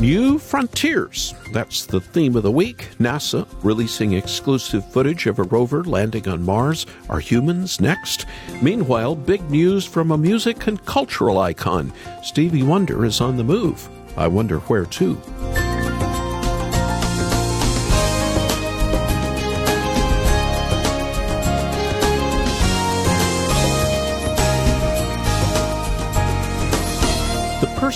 [0.00, 1.34] New Frontiers.
[1.52, 2.88] That's the theme of the week.
[3.00, 6.86] NASA releasing exclusive footage of a rover landing on Mars.
[7.08, 8.26] Are humans next?
[8.62, 11.92] Meanwhile, big news from a music and cultural icon.
[12.22, 13.88] Stevie Wonder is on the move.
[14.16, 15.67] I wonder where to.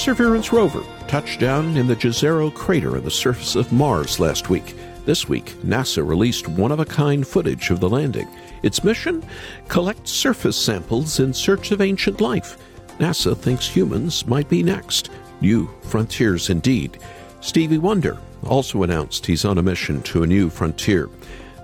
[0.03, 4.75] Perseverance rover touched down in the Jezero crater on the surface of Mars last week.
[5.05, 8.27] This week, NASA released one of a kind footage of the landing.
[8.65, 9.25] Its mission?
[9.69, 12.59] Collect surface samples in search of ancient life.
[12.99, 15.11] NASA thinks humans might be next.
[15.41, 16.99] New frontiers indeed.
[17.41, 21.11] Stevie Wonder also announced he's on a mission to a new frontier.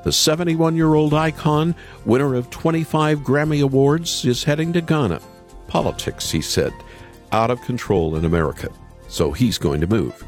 [0.05, 1.74] The 71 year old icon,
[2.05, 5.20] winner of 25 Grammy Awards, is heading to Ghana.
[5.66, 6.73] Politics, he said
[7.32, 8.68] out of control in America,
[9.09, 10.24] so he's going to move,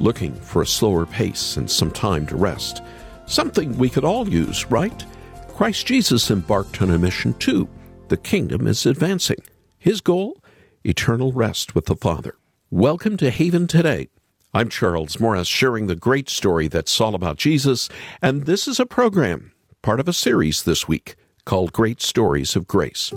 [0.00, 2.82] looking for a slower pace and some time to rest.
[3.26, 5.04] Something we could all use, right?
[5.48, 7.68] Christ Jesus embarked on a mission too.
[8.08, 9.38] The kingdom is advancing.
[9.78, 10.42] His goal?
[10.84, 12.36] Eternal rest with the Father.
[12.70, 14.08] Welcome to Haven Today.
[14.52, 17.88] I'm Charles Morris, sharing the great story that's all about Jesus,
[18.22, 22.66] and this is a program, part of a series this week called Great Stories of
[22.66, 23.12] Grace.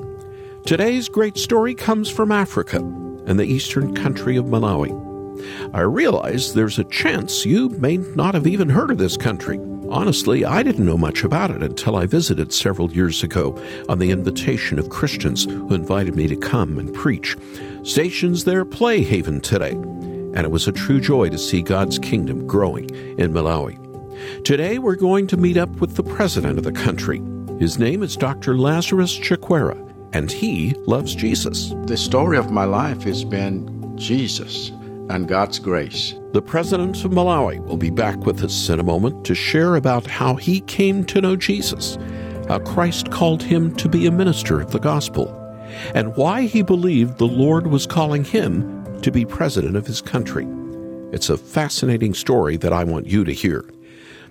[0.66, 2.80] Today's great story comes from Africa
[3.28, 4.92] and the eastern country of Malawi.
[5.74, 9.60] I realize there's a chance you may not have even heard of this country.
[9.90, 14.12] Honestly, I didn't know much about it until I visited several years ago on the
[14.12, 17.38] invitation of Christians who invited me to come and preach.
[17.84, 22.48] Stations there play Haven today, and it was a true joy to see God's kingdom
[22.48, 23.84] growing in Malawi.
[24.44, 27.22] Today, we're going to meet up with the president of the country.
[27.60, 28.58] His name is Dr.
[28.58, 29.87] Lazarus Chakwera
[30.18, 31.76] and he loves Jesus.
[31.86, 34.70] The story of my life has been Jesus
[35.10, 36.16] and God's grace.
[36.32, 40.08] The president of Malawi will be back with us in a moment to share about
[40.08, 42.00] how he came to know Jesus,
[42.48, 45.30] how Christ called him to be a minister of the gospel,
[45.94, 50.48] and why he believed the Lord was calling him to be president of his country.
[51.12, 53.70] It's a fascinating story that I want you to hear.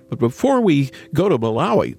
[0.09, 1.97] But before we go to Malawi,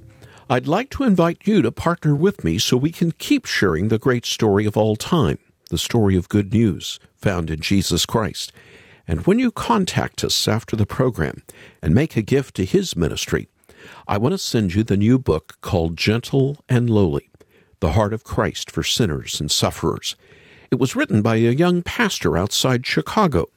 [0.50, 4.00] I'd like to invite you to partner with me so we can keep sharing the
[4.00, 5.40] great story of all time,
[5.72, 8.54] the story of good news found in Jesus Christ.
[9.10, 11.44] And when you contact us after the program
[11.82, 13.50] and make a gift to his ministry,
[14.08, 17.30] I want to send you the new book called Gentle and Lowly
[17.82, 20.16] The Heart of Christ for Sinners and Sufferers.
[20.72, 23.50] It was written by a young pastor outside Chicago.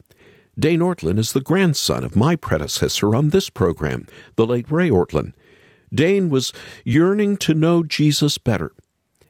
[0.58, 5.34] Dane Ortlund is the grandson of my predecessor on this program, the late Ray Ortlund.
[5.92, 6.52] Dane was
[6.84, 8.72] yearning to know Jesus better,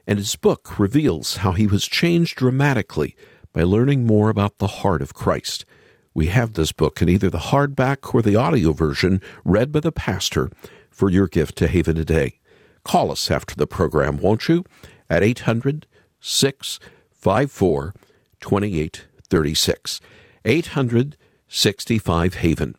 [0.05, 3.15] and his book reveals how he was changed dramatically
[3.53, 5.65] by learning more about the heart of Christ.
[6.13, 9.91] We have this book in either the hardback or the audio version read by the
[9.91, 10.51] pastor
[10.89, 12.39] for your gift to Haven today.
[12.83, 14.63] Call us after the program, won't you?
[15.09, 15.87] At 800
[16.19, 17.95] 654
[18.39, 20.01] 2836.
[20.43, 21.17] 800
[21.47, 22.75] 65 Haven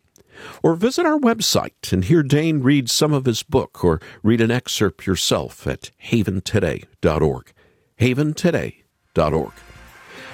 [0.61, 4.51] or visit our website and hear Dane read some of his book or read an
[4.51, 7.53] excerpt yourself at haventoday.org.
[7.99, 9.53] haventoday.org.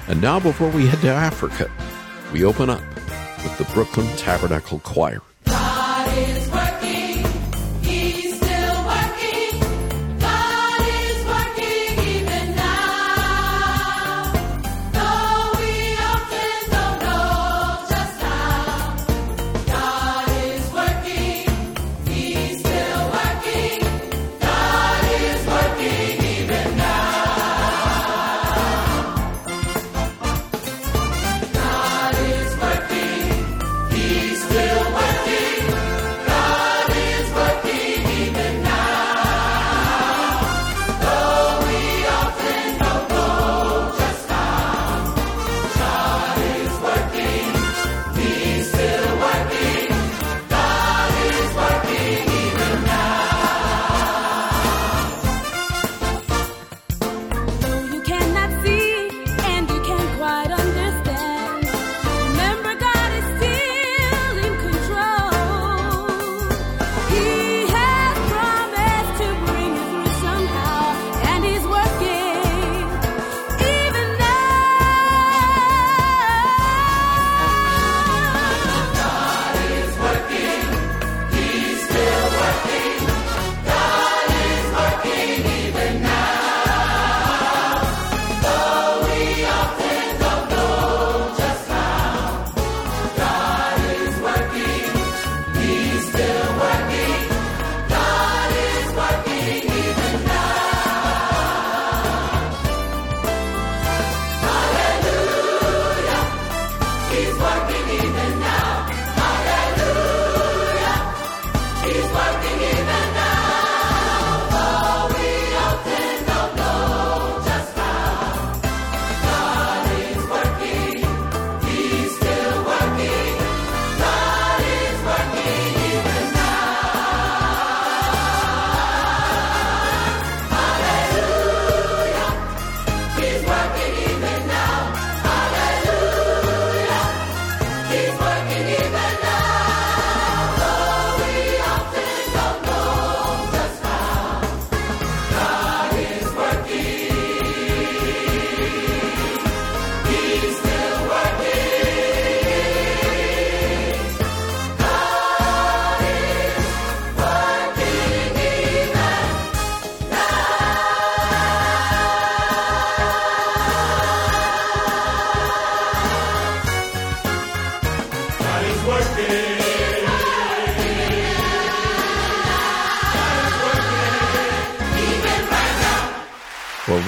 [0.07, 1.69] And now, before we head to Africa,
[2.33, 2.81] we open up
[3.43, 5.21] with the Brooklyn Tabernacle Choir.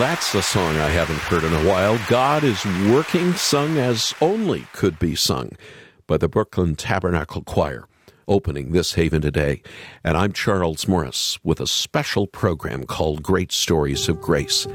[0.02, 1.96] That's a song I haven't heard in a while.
[2.08, 5.52] God is Working, sung as only could be sung
[6.08, 7.88] by the Brooklyn Tabernacle Choir,
[8.28, 9.62] opening this haven today.
[10.04, 14.68] And I'm Charles Morris with a special program called Great Stories of Grace.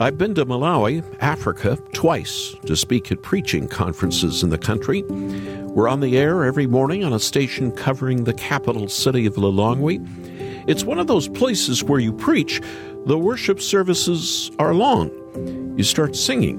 [0.00, 5.02] I've been to Malawi, Africa, twice to speak at preaching conferences in the country.
[5.02, 10.64] We're on the air every morning on a station covering the capital city of Lilongwe.
[10.66, 12.62] It's one of those places where you preach
[13.06, 15.10] the worship services are long.
[15.76, 16.56] You start singing,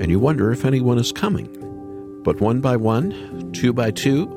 [0.00, 1.52] and you wonder if anyone is coming.
[2.22, 4.32] But one by one, two by two,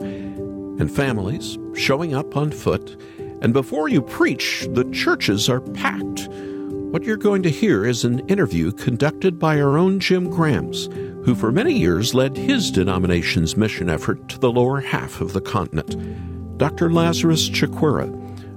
[0.80, 2.98] and families showing up on foot,
[3.42, 6.28] and before you preach, the churches are packed.
[6.30, 10.88] What you're going to hear is an interview conducted by our own Jim Grams,
[11.24, 15.42] who for many years led his denomination's mission effort to the lower half of the
[15.42, 16.58] continent.
[16.58, 16.92] Dr.
[16.92, 18.10] Lazarus Chakwera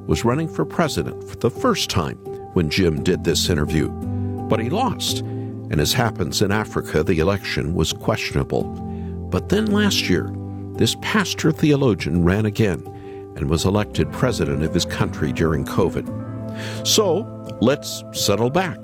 [0.06, 2.19] was running for president for the first time
[2.52, 3.88] when Jim did this interview.
[4.49, 8.64] But he lost, and as happens in Africa, the election was questionable.
[9.31, 10.31] But then last year,
[10.75, 12.84] this pastor theologian ran again
[13.37, 16.87] and was elected president of his country during COVID.
[16.87, 17.20] So
[17.60, 18.78] let's settle back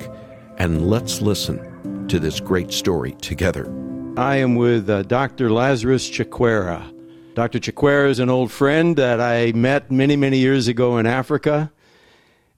[0.59, 3.67] and let's listen to this great story together.
[4.17, 5.51] I am with uh, Dr.
[5.51, 6.95] Lazarus Chakwera.
[7.35, 7.61] Dr.
[7.61, 11.71] Chakwera is an old friend that I met many, many years ago in Africa.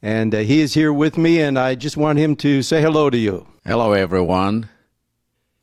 [0.03, 3.11] And uh, he is here with me, and I just want him to say hello
[3.11, 3.47] to you.
[3.67, 4.71] Hello, everyone.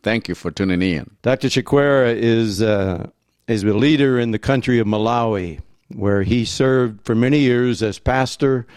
[0.04, 1.18] Thank you for tuning in.
[1.24, 1.48] Dr.
[1.48, 3.10] Chakwera is, uh,
[3.48, 7.98] is a leader in the country of Malawi, where he served for many years as
[7.98, 8.68] pastor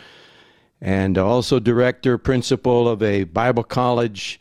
[0.80, 4.40] and also director, principal of a Bible college.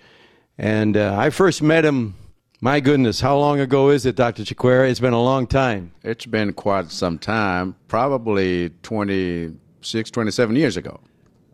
[0.57, 2.16] And uh, I first met him,
[2.62, 4.44] my goodness, how long ago is it, Dr.
[4.44, 4.89] Chakwera?
[4.89, 5.92] It's been a long time.
[6.01, 11.01] It's been quite some time, probably 26, 27 years ago.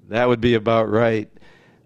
[0.09, 1.29] That would be about right.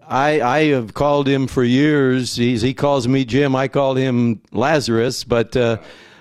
[0.07, 2.35] I I have called him for years.
[2.35, 3.55] He's, he calls me Jim.
[3.55, 5.77] I call him Lazarus, but uh,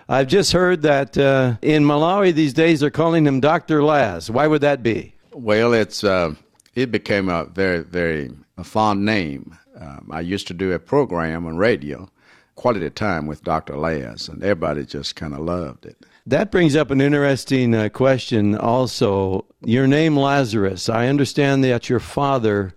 [0.08, 4.30] I've just heard that uh, in Malawi these days they're calling him Doctor Laz.
[4.30, 5.14] Why would that be?
[5.32, 6.34] Well, it's uh,
[6.74, 9.56] it became a very very a fond name.
[9.80, 12.10] Um, I used to do a program on radio,
[12.56, 15.96] Quality Time with Doctor Laz, and everybody just kind of loved it.
[16.28, 19.46] That brings up an interesting uh, question also.
[19.64, 22.74] Your name, Lazarus, I understand that your father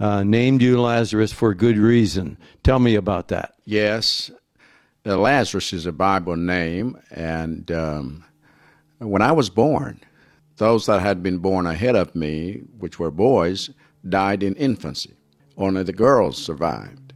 [0.00, 2.36] uh, named you Lazarus for good reason.
[2.64, 3.54] Tell me about that.
[3.64, 4.32] Yes.
[5.06, 8.24] Uh, Lazarus is a Bible name, and um,
[8.98, 10.00] when I was born,
[10.56, 13.70] those that had been born ahead of me, which were boys,
[14.08, 15.14] died in infancy.
[15.56, 17.07] Only the girls survived.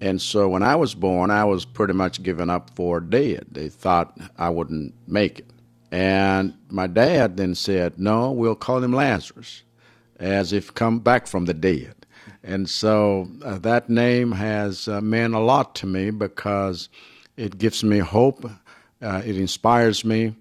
[0.00, 3.46] And so when I was born, I was pretty much given up for dead.
[3.50, 5.50] They thought I wouldn't make it.
[5.90, 9.62] And my dad then said, No, we'll call him Lazarus,
[10.18, 11.94] as if come back from the dead.
[12.42, 16.88] And so uh, that name has uh, meant a lot to me because
[17.36, 18.44] it gives me hope,
[19.02, 20.34] uh, it inspires me.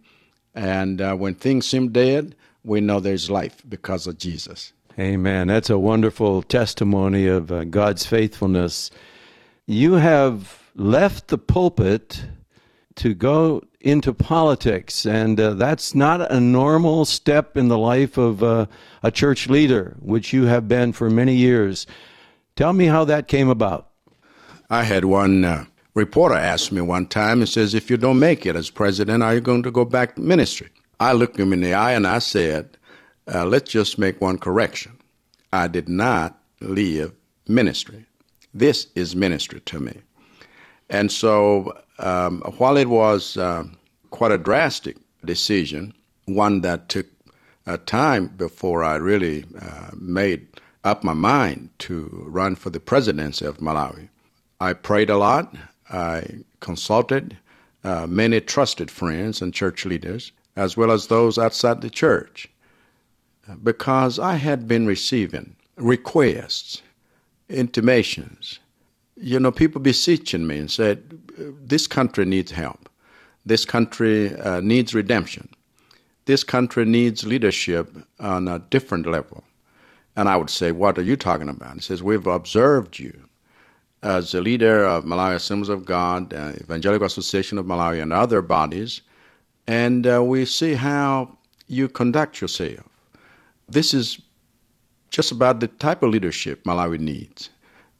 [0.53, 4.73] And uh, when things seem dead, we know there's life because of Jesus.
[4.97, 5.47] Amen.
[5.47, 8.91] That's a wonderful testimony of uh, God's faithfulness
[9.67, 12.25] you have left the pulpit
[12.95, 18.43] to go into politics, and uh, that's not a normal step in the life of
[18.43, 18.65] uh,
[19.03, 21.85] a church leader, which you have been for many years.
[22.55, 23.89] Tell me how that came about.
[24.69, 28.45] I had one uh, reporter ask me one time and says, "If you don't make
[28.45, 30.69] it as president, are you going to go back to ministry?"
[30.99, 32.77] I looked him in the eye and I said,
[33.31, 34.97] uh, "Let's just make one correction.
[35.51, 37.11] I did not leave
[37.47, 38.05] ministry."
[38.55, 40.01] This is ministry to me.
[40.89, 43.65] And so um, while it was uh,
[44.11, 44.95] quite a drastic
[45.25, 45.93] decision,
[46.25, 47.07] one that took
[47.67, 50.47] uh, time before I really uh, made
[50.85, 54.07] up my mind to run for the presidency of Malawi.
[54.61, 55.53] I prayed a lot.
[55.89, 57.37] I consulted
[57.83, 62.47] uh, many trusted friends and church leaders, as well as those outside the church,
[63.63, 66.81] because I had been receiving requests,
[67.49, 68.59] intimations.
[69.15, 72.89] You know, people beseeching me and said, This country needs help.
[73.45, 75.49] This country uh, needs redemption.
[76.25, 79.43] This country needs leadership on a different level.
[80.15, 81.75] And I would say, What are you talking about?
[81.75, 83.13] He says, We've observed you
[84.03, 88.41] as a leader of Malawi Assemblies of God, uh, Evangelical Association of Malawi, and other
[88.41, 89.01] bodies,
[89.67, 91.35] and uh, we see how
[91.67, 92.87] you conduct yourself.
[93.67, 94.21] This is
[95.15, 97.49] just about the type of leadership Malawi needs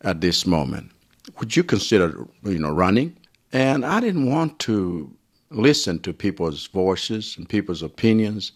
[0.02, 0.92] at this moment.
[1.40, 3.16] Would you consider, you know, running?
[3.54, 5.10] And I didn't want to
[5.50, 8.52] listen to people's voices and people's opinions.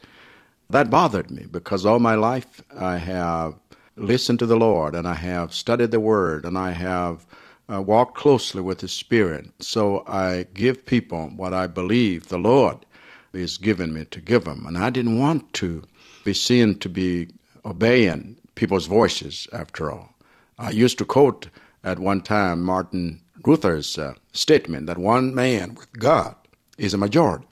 [0.69, 3.53] That bothered me because all my life I have
[3.95, 7.25] listened to the Lord and I have studied the Word and I have
[7.73, 9.49] uh, walked closely with the Spirit.
[9.61, 12.85] So I give people what I believe the Lord
[13.31, 14.65] is giving me to give them.
[14.65, 15.81] And I didn't want to
[16.25, 17.29] be seen to be
[17.63, 20.13] obeying people's voices, after all.
[20.57, 21.47] I used to quote
[21.81, 26.35] at one time Martin Luther's uh, statement that one man with God
[26.77, 27.47] is a majority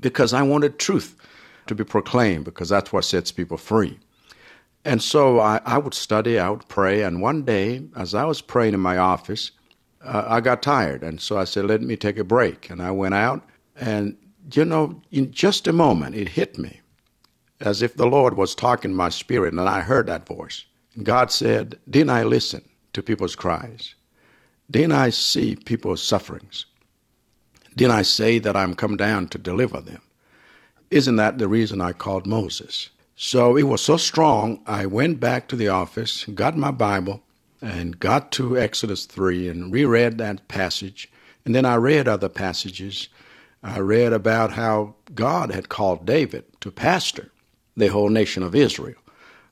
[0.00, 1.14] because I wanted truth
[1.68, 4.00] to be proclaimed because that's what sets people free.
[4.84, 8.40] And so I, I would study, I would pray, and one day, as I was
[8.40, 9.52] praying in my office,
[10.02, 12.90] uh, I got tired, and so I said, "Let me take a break." And I
[12.90, 13.44] went out,
[13.76, 14.16] and
[14.52, 16.80] you know, in just a moment, it hit me,
[17.60, 20.64] as if the Lord was talking my spirit, and I heard that voice.
[21.02, 22.62] God said, "Didn't I listen
[22.92, 23.94] to people's cries?
[24.70, 26.66] Didn't I see people's sufferings?
[27.76, 30.02] Didn't I say that I'm come down to deliver them?
[30.90, 32.90] Isn't that the reason I called Moses?
[33.14, 37.22] So it was so strong, I went back to the office, got my Bible,
[37.60, 41.10] and got to Exodus 3 and reread that passage.
[41.44, 43.08] And then I read other passages.
[43.62, 47.29] I read about how God had called David to pastor
[47.80, 48.96] the whole nation of Israel.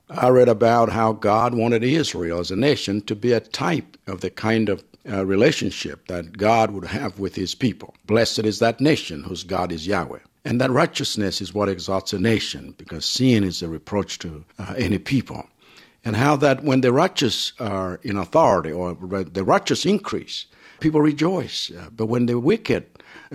[0.09, 4.21] I read about how God wanted Israel as a nation to be a type of
[4.21, 7.93] the kind of uh, relationship that God would have with his people.
[8.05, 10.19] Blessed is that nation whose God is Yahweh.
[10.45, 14.73] And that righteousness is what exalts a nation because sin is a reproach to uh,
[14.77, 15.47] any people.
[16.03, 20.45] And how that when the righteous are in authority or the righteous increase,
[20.79, 21.71] people rejoice.
[21.71, 22.85] Uh, but when the wicked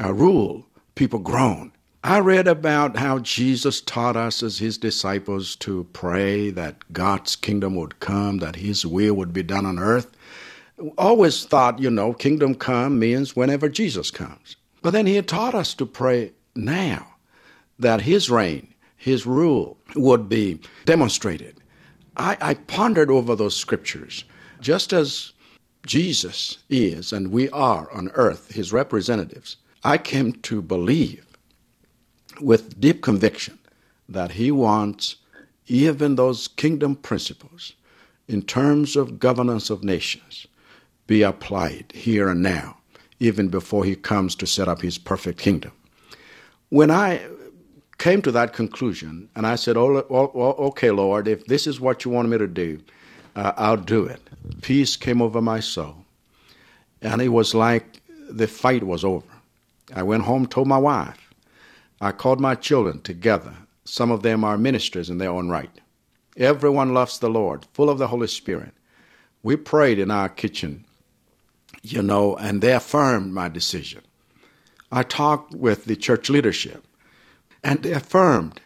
[0.03, 1.73] uh, rule, people groan.
[2.05, 7.75] I read about how Jesus taught us as his disciples to pray that God's kingdom
[7.77, 10.15] would come, that his will would be done on earth
[10.99, 14.57] always thought, you know, kingdom come means whenever Jesus comes.
[14.83, 17.07] But then he had taught us to pray now
[17.79, 21.57] that his reign, his rule would be demonstrated.
[22.17, 24.25] I, I pondered over those scriptures,
[24.61, 25.33] just as
[25.87, 29.57] Jesus is and we are on earth, his representatives.
[29.83, 31.24] I came to believe
[32.41, 33.59] with deep conviction
[34.09, 35.17] that he wants
[35.67, 37.73] even those kingdom principles
[38.29, 40.47] in terms of governance of nations
[41.07, 42.77] be applied here and now,
[43.21, 45.73] even before he comes to set up his perfect kingdom.
[46.71, 47.21] When I
[47.99, 50.05] came to that conclusion, and I said, oh,
[50.69, 52.81] okay, Lord, if this is what you want me to do,
[53.37, 54.21] uh, I'll do it.
[54.63, 55.97] Peace came over my soul.
[57.03, 58.01] And it was like
[58.31, 59.27] the fight was over.
[59.95, 61.24] I went home, told my wife.
[62.01, 63.55] I called my children together.
[63.85, 65.71] Some of them are ministers in their own right.
[66.37, 68.73] Everyone loves the Lord, full of the Holy Spirit.
[69.43, 70.85] We prayed in our kitchen
[71.85, 74.01] you know, and they affirmed my decision.
[74.91, 76.85] I talked with the church leadership,
[77.63, 78.61] and they affirmed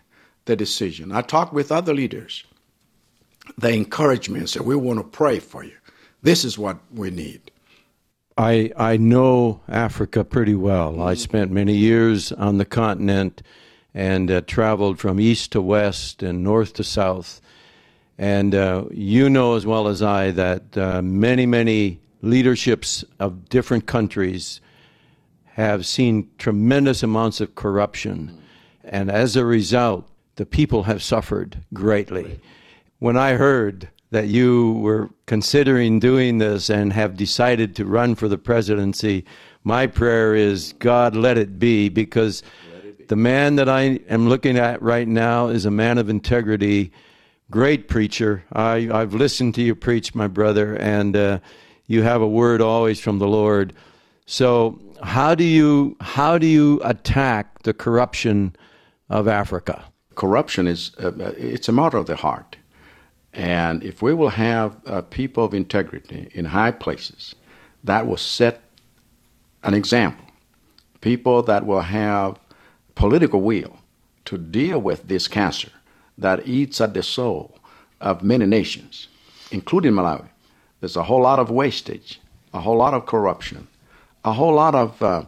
[0.44, 1.10] the decision.
[1.10, 2.44] I talked with other leaders.
[3.56, 5.76] They encouraged me and said, We want to pray for you.
[6.22, 7.50] This is what we need.
[8.38, 10.92] I, I know Africa pretty well.
[10.92, 11.02] Mm-hmm.
[11.02, 13.42] I spent many years on the continent
[13.92, 17.40] and uh, traveled from east to west and north to south.
[18.16, 23.86] And uh, you know as well as I that uh, many, many leaderships of different
[23.86, 24.60] countries
[25.46, 28.40] have seen tremendous amounts of corruption.
[28.84, 32.38] And as a result, the people have suffered greatly.
[33.00, 38.28] When I heard that you were considering doing this and have decided to run for
[38.28, 39.24] the presidency,
[39.64, 42.42] my prayer is God, let it be, because
[43.08, 46.92] the man that I am looking at right now is a man of integrity,
[47.50, 48.44] great preacher.
[48.52, 51.38] I, I've listened to you preach, my brother, and uh,
[51.86, 53.72] you have a word always from the Lord.
[54.26, 58.54] So how do you how do you attack the corruption
[59.08, 59.82] of Africa?
[60.14, 62.57] Corruption is uh, uh, it's a matter of the heart,
[63.32, 67.34] and if we will have uh, people of integrity in high places,
[67.84, 68.62] that will set
[69.62, 70.24] an example.
[71.00, 72.38] People that will have
[72.94, 73.78] political will
[74.24, 75.70] to deal with this cancer
[76.16, 77.56] that eats at the soul
[78.00, 79.08] of many nations,
[79.50, 80.28] including Malawi.
[80.80, 82.20] There's a whole lot of wastage,
[82.52, 83.68] a whole lot of corruption,
[84.24, 85.24] a whole lot of uh,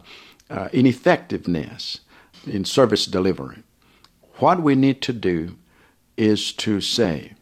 [0.49, 2.01] uh, ineffectiveness
[2.45, 3.63] in service delivery.
[4.37, 5.57] What we need to do
[6.17, 7.33] is to say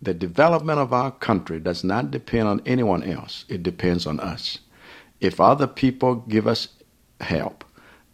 [0.00, 4.58] the development of our country does not depend on anyone else, it depends on us.
[5.20, 6.68] If other people give us
[7.20, 7.64] help,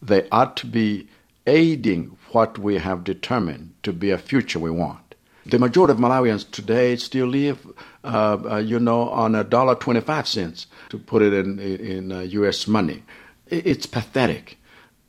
[0.01, 1.09] they ought to be
[1.47, 5.15] aiding what we have determined to be a future we want.
[5.45, 7.67] The majority of Malawians today still live,
[8.05, 12.21] uh, uh, you know, on a dollar twenty-five cents to put it in in uh,
[12.21, 12.69] U.S.
[12.69, 13.03] money.
[13.49, 14.59] It's pathetic,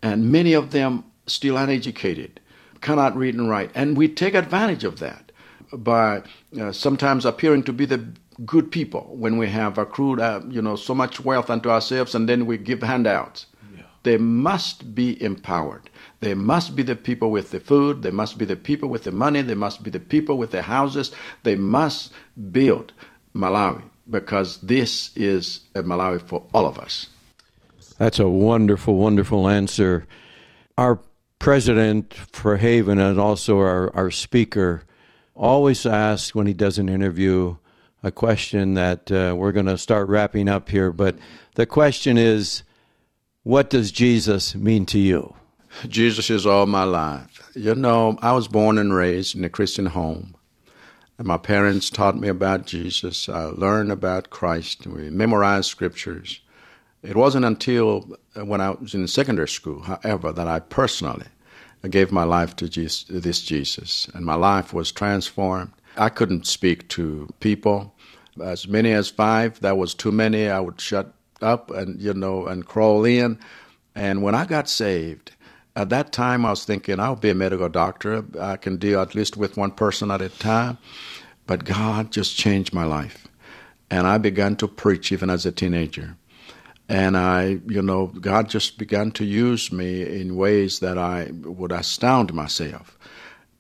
[0.02, 2.40] and many of them still uneducated,
[2.82, 5.23] cannot read and write, and we take advantage of that
[5.78, 6.24] by
[6.60, 8.06] uh, sometimes appearing to be the
[8.46, 12.28] good people when we have accrued, uh, you know, so much wealth unto ourselves, and
[12.28, 13.46] then we give handouts.
[13.76, 13.84] Yeah.
[14.04, 15.90] They must be empowered.
[16.20, 18.02] They must be the people with the food.
[18.02, 19.42] They must be the people with the money.
[19.42, 21.12] They must be the people with the houses.
[21.44, 22.14] They must
[22.52, 22.94] build
[23.36, 27.08] Malawi because this is a Malawi for all of us.
[27.98, 30.08] That's a wonderful, wonderful answer.
[30.78, 31.00] Our
[31.40, 34.84] president for Haven and also our, our speaker
[35.36, 37.56] always asks when he does an interview
[38.04, 40.92] a question that uh, we're going to start wrapping up here.
[40.92, 41.18] But
[41.56, 42.64] the question is,
[43.44, 45.36] what does Jesus mean to you?
[45.88, 47.50] Jesus is all my life.
[47.56, 50.36] You know, I was born and raised in a Christian home.
[51.18, 53.30] And my parents taught me about Jesus.
[53.30, 54.86] I learned about Christ.
[54.86, 56.42] We memorized scriptures.
[57.02, 61.28] It wasn't until when I was in secondary school, however, that I personally
[61.88, 64.08] gave my life to Jesus, this Jesus.
[64.14, 65.72] And my life was transformed.
[65.98, 67.94] I couldn't speak to people.
[68.42, 70.50] As many as five, that was too many.
[70.50, 73.38] I would shut up and, you know, and crawl in.
[73.96, 75.34] And when I got saved,
[75.76, 78.26] at that time, I was thinking, I'll be a medical doctor.
[78.40, 80.78] I can deal at least with one person at a time.
[81.46, 83.28] But God just changed my life.
[83.90, 86.16] And I began to preach even as a teenager.
[86.90, 91.72] And I, you know, God just began to use me in ways that I would
[91.72, 92.98] astound myself.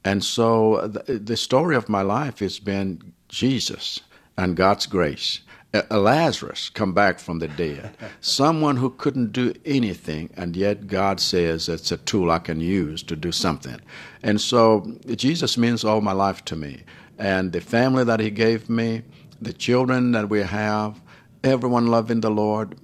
[0.03, 4.01] And so the, the story of my life has been Jesus
[4.37, 5.39] and God's grace
[5.73, 11.19] a Lazarus come back from the dead, someone who couldn't do anything, and yet God
[11.19, 13.79] says it's a tool I can use to do something.
[14.21, 16.83] And so Jesus means all my life to me.
[17.17, 19.01] And the family that He gave me,
[19.41, 21.01] the children that we have,
[21.43, 22.77] everyone loving the Lord,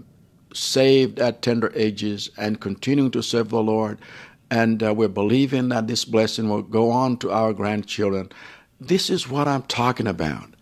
[0.54, 4.00] saved at tender ages, and continuing to serve the Lord.
[4.52, 8.32] And uh, we're believing that this blessing will go on to our grandchildren.
[8.80, 10.56] This is what I'm talking about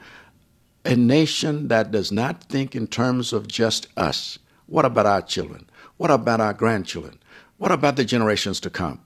[0.87, 4.39] a nation that does not think in terms of just us.
[4.67, 5.69] What about our children?
[5.97, 7.19] What about our grandchildren?
[7.57, 9.01] What about the generations to come?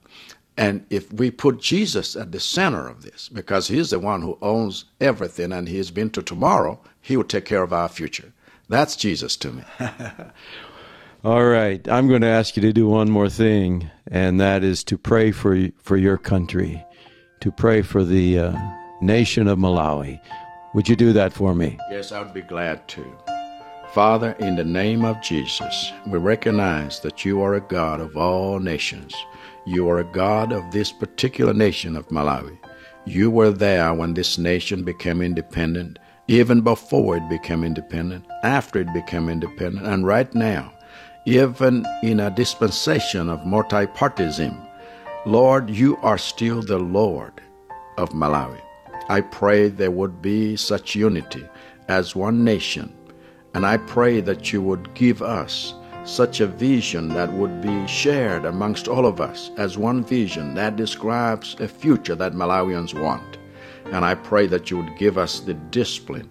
[0.56, 4.38] And if we put Jesus at the center of this, because he's the one who
[4.42, 8.32] owns everything and he's been to tomorrow, he will take care of our future.
[8.68, 9.64] That's Jesus to me.
[11.24, 11.86] All right.
[11.88, 15.30] I'm going to ask you to do one more thing, and that is to pray
[15.30, 16.84] for, for your country,
[17.42, 18.58] to pray for the uh,
[19.00, 20.20] nation of Malawi.
[20.74, 21.78] Would you do that for me?
[21.92, 23.04] Yes, I would be glad to.
[23.92, 28.58] Father, in the name of Jesus, we recognize that you are a God of all
[28.58, 29.14] nations.
[29.64, 32.58] You are a God of this particular nation of Malawi.
[33.04, 38.92] You were there when this nation became independent, even before it became independent, after it
[38.92, 40.72] became independent, and right now,
[41.24, 44.58] even in a dispensation of multipartism.
[45.24, 47.40] Lord, you are still the Lord
[47.96, 48.60] of Malawi.
[49.08, 51.46] I pray there would be such unity
[51.88, 52.92] as one nation,
[53.54, 58.44] and I pray that you would give us such a vision that would be shared
[58.44, 63.38] amongst all of us as one vision that describes a future that Malawians want.
[63.86, 66.28] And I pray that you would give us the discipline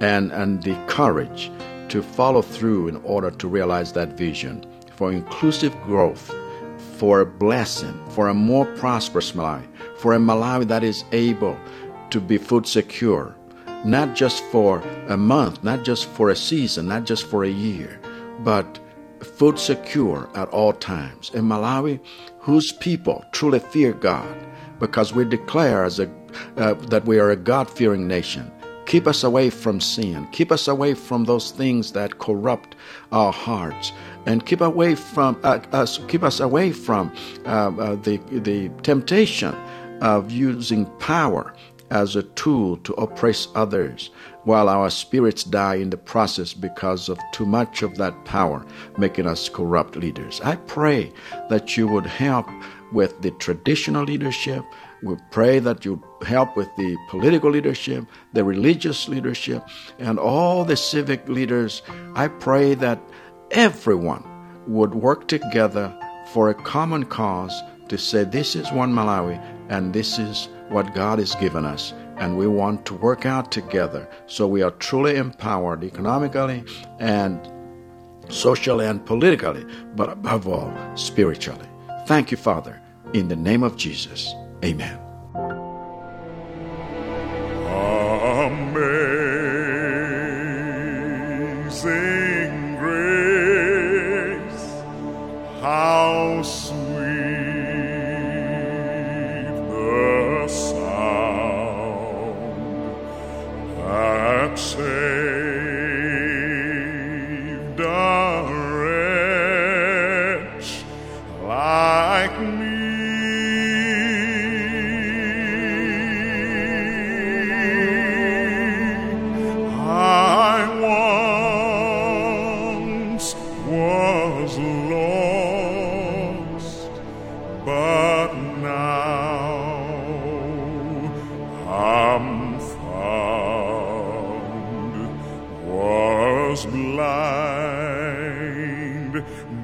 [0.00, 1.50] and, and the courage
[1.94, 6.34] to follow through in order to realize that vision for inclusive growth,
[6.98, 9.64] for a blessing, for a more prosperous Malawi,
[9.98, 11.56] for a Malawi that is able
[12.10, 13.36] to be food secure,
[13.84, 18.00] not just for a month, not just for a season, not just for a year,
[18.40, 18.80] but
[19.22, 21.30] food secure at all times.
[21.32, 22.00] In Malawi,
[22.40, 24.36] whose people truly fear God,
[24.80, 26.10] because we declare as a,
[26.56, 28.50] uh, that we are a God fearing nation.
[28.86, 30.26] Keep us away from sin.
[30.32, 32.76] Keep us away from those things that corrupt
[33.12, 33.92] our hearts.
[34.26, 37.12] and keep away from uh, us, keep us away from
[37.44, 39.54] uh, uh, the the temptation
[40.00, 41.54] of using power
[41.90, 44.10] as a tool to oppress others
[44.44, 48.64] while our spirits die in the process because of too much of that power
[48.98, 50.40] making us corrupt leaders.
[50.42, 51.12] I pray
[51.50, 52.46] that you would help
[52.92, 54.64] with the traditional leadership.
[55.04, 59.62] We pray that you help with the political leadership, the religious leadership,
[59.98, 61.82] and all the civic leaders.
[62.14, 63.02] I pray that
[63.50, 64.24] everyone
[64.66, 65.94] would work together
[66.32, 67.54] for a common cause
[67.88, 69.38] to say, This is one Malawi,
[69.68, 71.92] and this is what God has given us.
[72.16, 76.64] And we want to work out together so we are truly empowered economically
[76.98, 77.38] and
[78.30, 81.68] socially and politically, but above all, spiritually.
[82.06, 82.80] Thank you, Father.
[83.12, 85.03] In the name of Jesus, amen.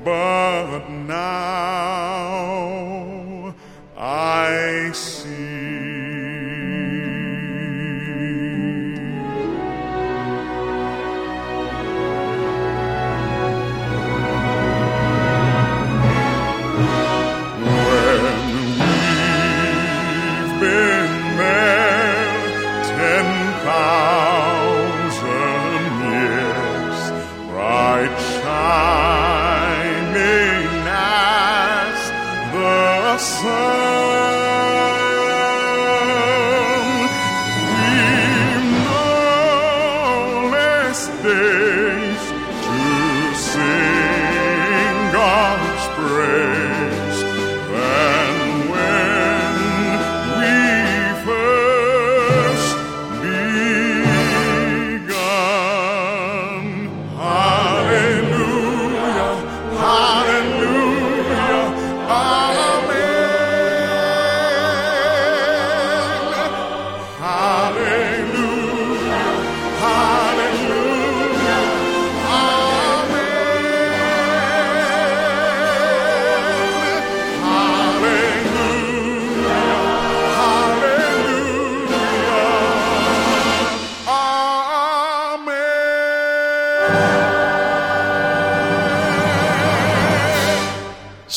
[0.04, 1.44] But now
[3.96, 4.92] I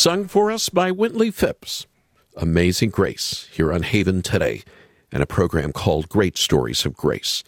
[0.03, 1.87] Sung for us by Wintley Phipps.
[2.35, 4.61] Amazing Grace here on Haven today,
[5.13, 7.41] and a program called Great Stories of Grace.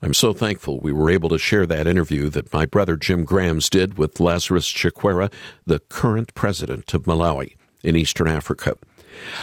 [0.00, 3.68] I'm so thankful we were able to share that interview that my brother Jim Grams
[3.68, 5.32] did with Lazarus Chakwera,
[5.66, 8.76] the current president of Malawi in Eastern Africa.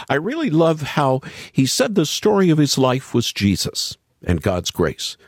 [0.08, 1.20] I really love how
[1.52, 5.18] he said the story of his life was Jesus and God's grace.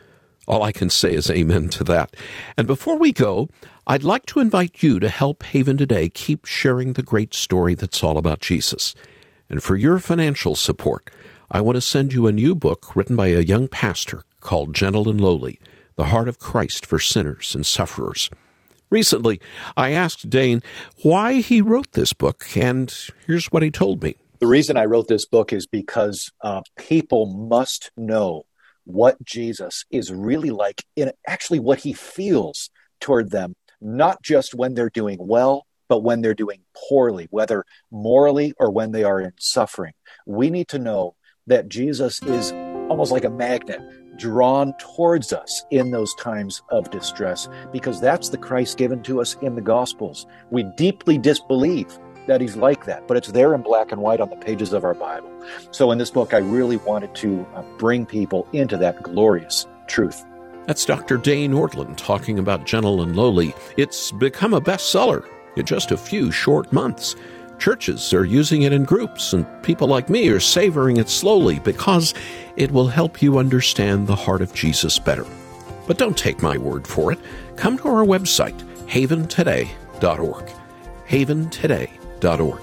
[0.47, 2.15] All I can say is amen to that.
[2.57, 3.49] And before we go,
[3.87, 8.03] I'd like to invite you to help Haven Today keep sharing the great story that's
[8.03, 8.95] all about Jesus.
[9.49, 11.09] And for your financial support,
[11.49, 15.09] I want to send you a new book written by a young pastor called Gentle
[15.09, 15.59] and Lowly
[15.95, 18.29] The Heart of Christ for Sinners and Sufferers.
[18.89, 19.39] Recently,
[19.77, 20.61] I asked Dane
[21.01, 22.93] why he wrote this book, and
[23.25, 24.15] here's what he told me.
[24.39, 28.43] The reason I wrote this book is because uh, people must know
[28.91, 34.73] what Jesus is really like in actually what he feels toward them, not just when
[34.73, 39.33] they're doing well, but when they're doing poorly, whether morally or when they are in
[39.37, 39.93] suffering.
[40.25, 41.15] We need to know
[41.47, 42.53] that Jesus is
[42.89, 43.81] almost like a magnet
[44.17, 49.35] drawn towards us in those times of distress because that's the Christ given to us
[49.41, 50.27] in the Gospels.
[50.49, 51.97] We deeply disbelieve
[52.27, 54.83] that he's like that, but it's there in black and white on the pages of
[54.83, 55.31] our Bible.
[55.71, 60.23] So in this book, I really wanted to uh, bring people into that glorious truth.
[60.67, 61.17] That's Dr.
[61.17, 63.53] Dane Ortlund talking about Gentle and Lowly.
[63.77, 67.15] It's become a bestseller in just a few short months.
[67.57, 72.13] Churches are using it in groups, and people like me are savoring it slowly because
[72.55, 75.25] it will help you understand the heart of Jesus better.
[75.87, 77.19] But don't take my word for it.
[77.57, 80.51] Come to our website, haventoday.org.
[82.21, 82.61] Haventoday.org.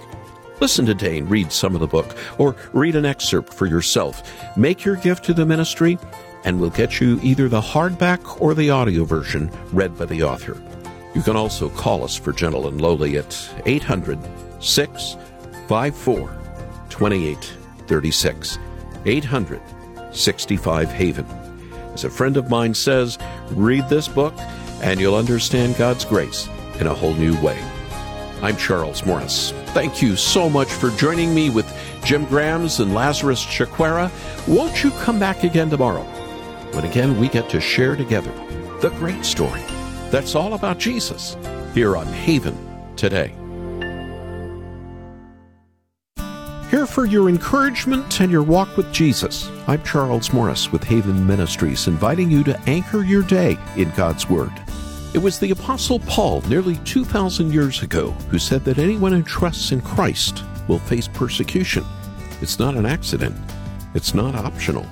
[0.61, 4.23] Listen to Dane read some of the book or read an excerpt for yourself.
[4.57, 5.99] Make your gift to the ministry,
[6.45, 10.61] and we'll get you either the hardback or the audio version read by the author.
[11.15, 14.19] You can also call us for Gentle and Lowly at 800
[14.61, 16.37] 654
[16.89, 18.59] 2836.
[19.05, 19.61] 800
[20.11, 21.27] 65 Haven.
[21.95, 23.19] As a friend of mine says,
[23.51, 24.35] read this book
[24.83, 26.49] and you'll understand God's grace
[26.81, 27.59] in a whole new way.
[28.43, 29.51] I'm Charles Morris.
[29.69, 31.67] Thank you so much for joining me with
[32.05, 34.11] Jim Grams and Lazarus Chakwera.
[34.47, 36.05] Won't you come back again tomorrow?
[36.73, 38.33] When again we get to share together
[38.81, 39.63] the great story
[40.11, 41.37] that's all about Jesus
[41.75, 42.57] here on Haven
[42.97, 43.35] today.
[46.71, 49.51] Here for your encouragement and your walk with Jesus.
[49.67, 54.53] I'm Charles Morris with Haven Ministries, inviting you to anchor your day in God's Word.
[55.19, 59.73] It was the Apostle Paul nearly 2,000 years ago who said that anyone who trusts
[59.73, 61.85] in Christ will face persecution.
[62.41, 63.35] It's not an accident,
[63.95, 64.87] it's not optional.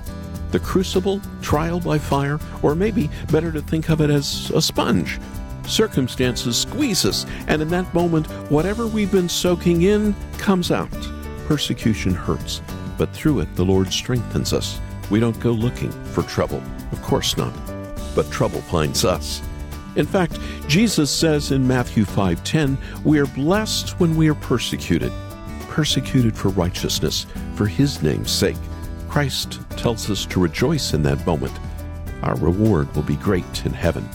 [0.51, 5.17] The crucible, trial by fire, or maybe better to think of it as a sponge.
[5.65, 10.91] Circumstances squeeze us, and in that moment, whatever we've been soaking in comes out.
[11.47, 12.61] Persecution hurts,
[12.97, 14.81] but through it, the Lord strengthens us.
[15.09, 16.61] We don't go looking for trouble.
[16.91, 17.53] Of course not.
[18.13, 19.41] But trouble finds us.
[19.97, 25.11] In fact, Jesus says in Matthew 5:10, "We are blessed when we are persecuted,
[25.69, 28.57] persecuted for righteousness, for his name's sake."
[29.09, 31.53] Christ tells us to rejoice in that moment.
[32.21, 34.07] Our reward will be great in heaven.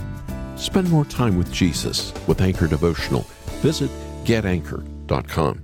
[0.55, 3.27] Spend more time with Jesus with Anchor Devotional.
[3.61, 3.91] Visit
[4.23, 5.62] getanchor.com.